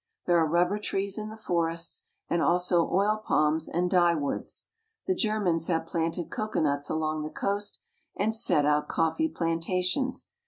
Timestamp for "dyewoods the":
3.87-5.13